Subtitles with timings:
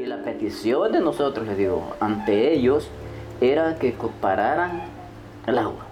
[0.00, 2.88] Y la petición de nosotros, les digo, ante ellos
[3.42, 4.84] era que pararan
[5.46, 5.84] el agua,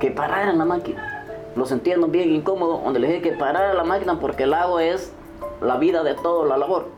[0.00, 1.24] que pararan la máquina.
[1.56, 5.14] Lo sentíamos bien incómodo, donde les dije que parara la máquina porque el agua es
[5.62, 6.90] la vida de toda la labor.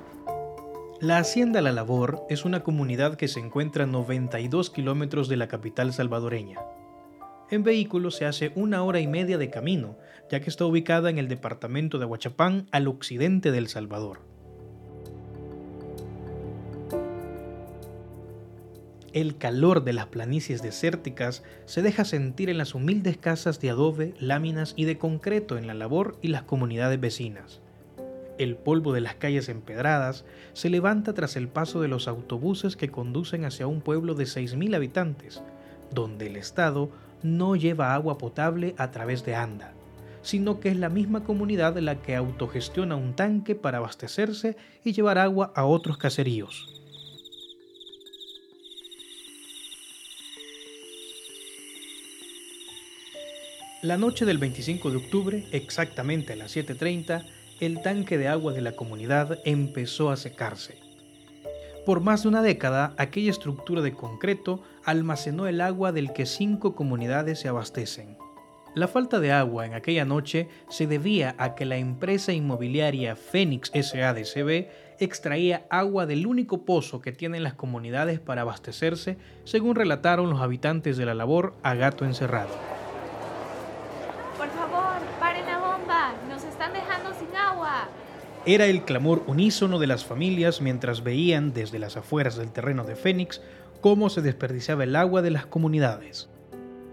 [1.01, 5.47] La Hacienda La Labor es una comunidad que se encuentra a 92 kilómetros de la
[5.47, 6.59] capital salvadoreña.
[7.49, 9.95] En vehículo se hace una hora y media de camino,
[10.29, 14.19] ya que está ubicada en el departamento de Huachapán al occidente del Salvador.
[19.17, 24.13] El calor de las planicies desérticas se deja sentir en las humildes casas de adobe,
[24.21, 27.63] láminas y de concreto en la labor y las comunidades vecinas.
[28.37, 32.91] El polvo de las calles empedradas se levanta tras el paso de los autobuses que
[32.91, 35.43] conducen hacia un pueblo de 6.000 habitantes,
[35.91, 36.91] donde el Estado
[37.23, 39.73] no lleva agua potable a través de ANDA,
[40.21, 45.17] sino que es la misma comunidad la que autogestiona un tanque para abastecerse y llevar
[45.17, 46.86] agua a otros caseríos.
[53.87, 57.25] La noche del 25 de octubre, exactamente a las 7.30,
[57.61, 60.77] el tanque de agua de la comunidad empezó a secarse.
[61.85, 66.75] Por más de una década, aquella estructura de concreto almacenó el agua del que cinco
[66.75, 68.19] comunidades se abastecen.
[68.75, 73.71] La falta de agua en aquella noche se debía a que la empresa inmobiliaria Fénix
[73.71, 74.67] SADCB
[74.99, 80.97] extraía agua del único pozo que tienen las comunidades para abastecerse, según relataron los habitantes
[80.97, 82.76] de la labor a gato encerrado.
[88.49, 92.95] Era el clamor unísono de las familias mientras veían desde las afueras del terreno de
[92.95, 93.43] Fénix
[93.81, 96.31] cómo se desperdiciaba el agua de las comunidades.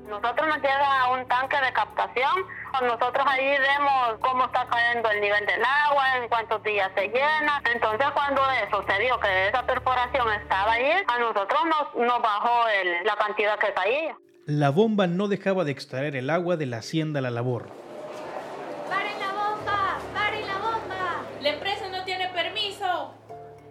[0.10, 2.44] Nosotros nos llega un tanque de captación,
[2.82, 7.62] nosotros ahí vemos cómo está cayendo el nivel del agua, en cuántos días se llena.
[7.72, 11.60] Entonces cuando eso se dio que esa perforación estaba ahí, a nosotros
[11.94, 12.64] nos, bajó
[13.04, 14.18] la cantidad que caía.
[14.48, 17.83] La bomba no dejaba de extraer el agua de la hacienda La Labor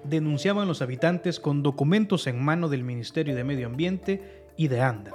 [0.04, 5.14] denunciaban los habitantes con documentos en mano del Ministerio de Medio Ambiente y de ANDA.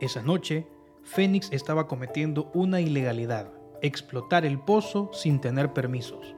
[0.00, 0.66] Esa noche,
[1.02, 3.50] Fénix estaba cometiendo una ilegalidad,
[3.82, 6.34] explotar el pozo sin tener permisos.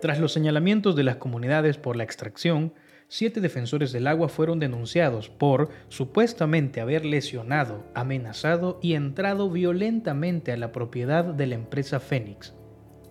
[0.00, 2.74] Tras los señalamientos de las comunidades por la extracción,
[3.08, 10.56] siete defensores del agua fueron denunciados por supuestamente haber lesionado, amenazado y entrado violentamente a
[10.56, 12.54] la propiedad de la empresa Fénix.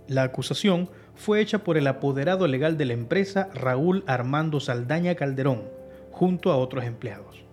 [0.08, 5.64] La acusación fue hecha por el apoderado legal de la empresa Raúl Armando Saldaña Calderón,
[6.12, 7.44] junto a otros empleados.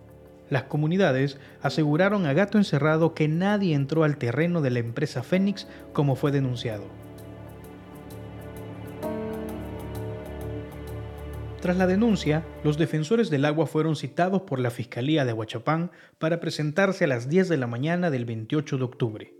[0.49, 5.65] Las comunidades aseguraron a gato encerrado que nadie entró al terreno de la empresa Fénix
[5.93, 6.83] como fue denunciado.
[11.61, 16.39] Tras la denuncia, los defensores del agua fueron citados por la Fiscalía de Huachapán para
[16.39, 19.33] presentarse a las 10 de la mañana del 28 de octubre.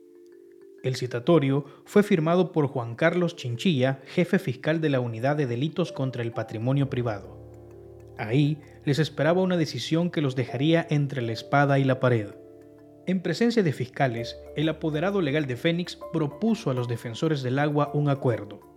[0.83, 5.91] El citatorio fue firmado por Juan Carlos Chinchilla, jefe fiscal de la Unidad de Delitos
[5.91, 7.39] contra el Patrimonio Privado.
[8.19, 12.35] Ahí les esperaba una decisión que los dejaría entre la espada y la pared.
[13.07, 17.89] En presencia de fiscales, el apoderado legal de Fénix propuso a los defensores del agua
[17.95, 18.70] un acuerdo.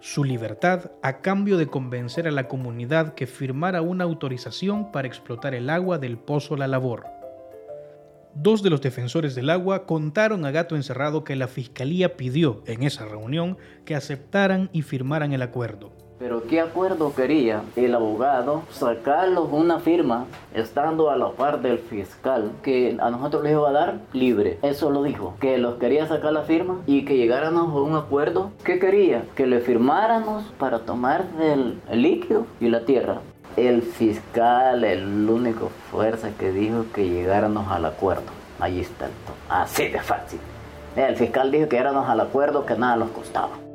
[0.00, 5.54] Su libertad a cambio de convencer a la comunidad que firmara una autorización para explotar
[5.54, 7.04] el agua del pozo La Labor.
[8.34, 12.82] Dos de los defensores del agua contaron a Gato Encerrado que la fiscalía pidió en
[12.82, 15.92] esa reunión que aceptaran y firmaran el acuerdo.
[16.20, 18.64] Pero ¿qué acuerdo quería el abogado?
[18.70, 23.72] Sacarlos una firma estando a la par del fiscal que a nosotros les iba a
[23.72, 24.58] dar libre.
[24.60, 28.50] Eso lo dijo, que los quería sacar la firma y que llegáramos a un acuerdo.
[28.64, 29.24] ¿Qué quería?
[29.34, 33.22] Que le firmáramos para tomar el líquido y la tierra
[33.56, 38.30] el fiscal, el único fuerza que dijo que llegáramos al acuerdo.
[38.60, 39.12] Allí está el
[39.48, 40.38] Así de fácil.
[40.96, 43.69] El fiscal dijo que éramos al acuerdo que nada nos costaba.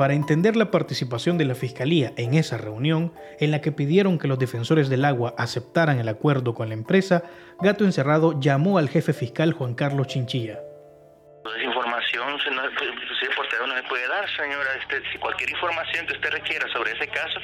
[0.00, 4.28] Para entender la participación de la Fiscalía en esa reunión, en la que pidieron que
[4.28, 7.22] los defensores del agua aceptaran el acuerdo con la empresa,
[7.60, 10.58] Gato Encerrado llamó al jefe fiscal Juan Carlos Chinchilla
[11.62, 14.70] información, no, inclusive por teléfono no se puede dar, señora.
[14.80, 17.38] Este, si cualquier información que usted requiera sobre ese caso,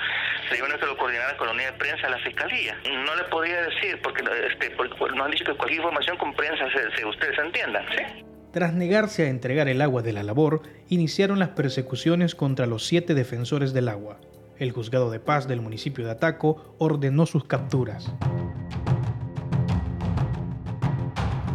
[0.48, 2.78] sería bueno que lo coordinara la unidad de prensa de la fiscalía.
[3.04, 6.70] No le podía decir, porque, este, porque no han dicho que cualquier información con prensa
[6.70, 8.24] se, se, ustedes entiendan, ¿sí?
[8.56, 13.12] Tras negarse a entregar el agua de la labor, iniciaron las persecuciones contra los siete
[13.12, 14.18] defensores del agua.
[14.58, 18.10] El juzgado de paz del municipio de Ataco ordenó sus capturas.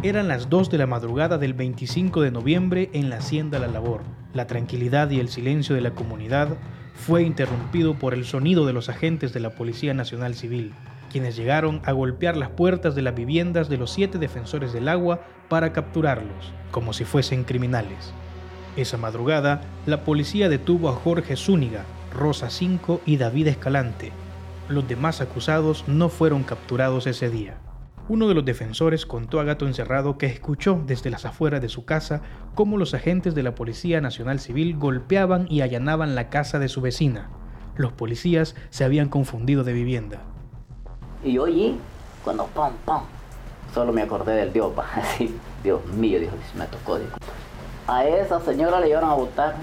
[0.04, 4.02] Eran las 2 de la madrugada del 25 de noviembre en la Hacienda La Labor.
[4.32, 6.56] La tranquilidad y el silencio de la comunidad
[6.94, 10.72] fue interrumpido por el sonido de los agentes de la Policía Nacional Civil,
[11.12, 15.20] quienes llegaron a golpear las puertas de las viviendas de los siete defensores del agua
[15.48, 18.12] para capturarlos, como si fuesen criminales.
[18.76, 24.10] Esa madrugada, la policía detuvo a Jorge Zúñiga, Rosa Cinco y David Escalante.
[24.68, 27.58] Los demás acusados no fueron capturados ese día.
[28.08, 31.84] Uno de los defensores contó a Gato Encerrado que escuchó desde las afueras de su
[31.84, 32.22] casa
[32.54, 36.80] cómo los agentes de la Policía Nacional Civil golpeaban y allanaban la casa de su
[36.80, 37.28] vecina.
[37.76, 40.31] Los policías se habían confundido de vivienda.
[41.24, 41.78] Y oí,
[42.24, 43.02] cuando pam, pam,
[43.72, 47.16] solo me acordé del Dios, así, Dios mío, dijo, me tocó, dijo.
[47.86, 49.54] A esa señora le llevaron a botar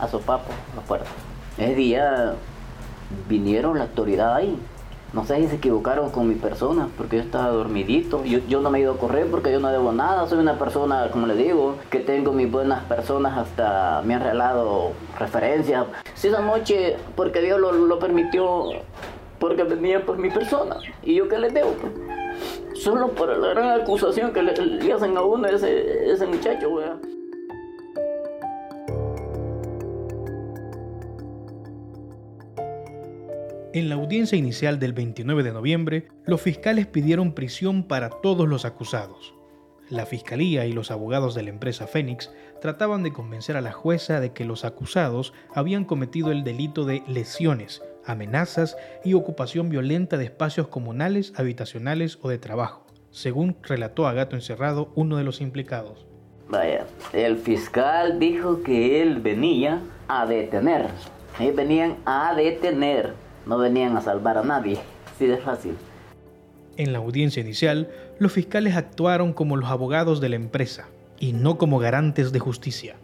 [0.00, 1.08] a su papo a la puerta.
[1.56, 2.34] Ese día
[3.28, 4.58] vinieron la autoridad ahí.
[5.12, 8.24] No sé si se equivocaron con mi persona, porque yo estaba dormidito.
[8.24, 10.26] Yo, yo no me he ido a correr porque yo no debo nada.
[10.26, 14.90] Soy una persona, como le digo, que tengo mis buenas personas, hasta me han regalado
[15.16, 15.86] referencias.
[16.14, 18.70] Si esa noche, porque Dios lo, lo permitió,
[19.46, 20.78] porque venía por mi persona.
[21.02, 21.72] ¿Y yo qué les debo?
[21.74, 21.92] Pues?
[22.82, 24.52] Solo por la gran acusación que le,
[24.90, 26.98] hacen a uno ese, ese muchacho, wea.
[33.74, 38.64] En la audiencia inicial del 29 de noviembre, los fiscales pidieron prisión para todos los
[38.64, 39.34] acusados.
[39.90, 42.32] La fiscalía y los abogados de la empresa Fénix
[42.62, 47.02] trataban de convencer a la jueza de que los acusados habían cometido el delito de
[47.06, 54.12] lesiones, amenazas y ocupación violenta de espacios comunales, habitacionales o de trabajo, según relató a
[54.12, 56.06] Gato Encerrado uno de los implicados.
[56.48, 60.88] Vaya, el fiscal dijo que él venía a detener.
[61.40, 64.78] Ellos venían a detener no venían a salvar a nadie.
[65.14, 65.76] Así de fácil.
[66.76, 71.56] En la audiencia inicial, los fiscales actuaron como los abogados de la empresa y no
[71.56, 72.96] como garantes de justicia.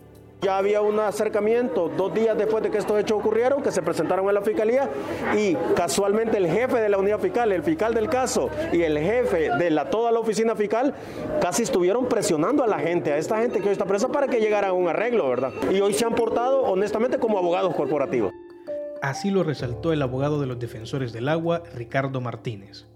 [0.43, 4.27] Ya había un acercamiento dos días después de que estos hechos ocurrieron, que se presentaron
[4.27, 4.89] en la fiscalía
[5.37, 9.51] y casualmente el jefe de la unidad fiscal, el fiscal del caso y el jefe
[9.51, 10.95] de la, toda la oficina fiscal
[11.43, 14.41] casi estuvieron presionando a la gente, a esta gente que hoy está presa para que
[14.41, 15.53] llegara a un arreglo, ¿verdad?
[15.71, 18.33] Y hoy se han portado honestamente como abogados corporativos.
[19.03, 22.87] Así lo resaltó el abogado de los defensores del agua, Ricardo Martínez.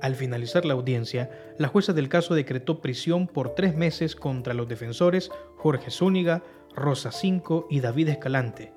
[0.00, 4.68] Al finalizar la audiencia, la jueza del caso decretó prisión por tres meses contra los
[4.68, 6.42] defensores Jorge Zúñiga,
[6.78, 8.72] Rosa Cinco y David Escalante.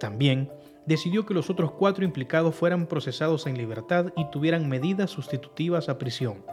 [0.00, 0.50] También
[0.86, 5.98] decidió que los otros cuatro implicados fueran procesados en libertad y tuvieran medidas sustitutivas a
[5.98, 6.44] prisión.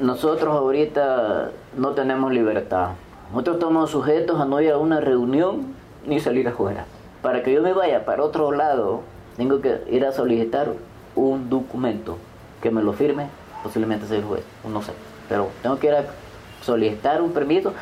[0.00, 2.90] Nosotros ahorita no tenemos libertad.
[3.30, 5.74] Nosotros estamos sujetos a no ir a una reunión
[6.06, 6.86] ni salir afuera
[7.22, 9.02] para que yo me vaya para otro lado,
[9.36, 10.72] tengo que ir a solicitar
[11.14, 12.16] un documento
[12.62, 13.28] que me lo firme,
[13.62, 14.92] posiblemente sea el juez, no sé.
[15.28, 16.04] Pero tengo que ir a
[16.62, 17.72] solicitar un permiso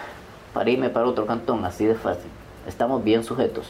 [0.52, 2.30] para irme para otro cantón, así de fácil.
[2.66, 3.66] Estamos bien sujetos,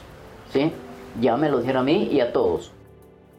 [0.52, 0.72] ¿sí?
[1.20, 2.72] Ya me lo dijeron a mí y a todos.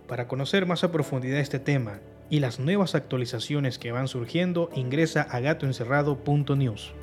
[0.08, 2.00] Para conocer más a profundidad este tema
[2.30, 6.94] y las nuevas actualizaciones que van surgiendo, ingresa a gatoencerrado.news.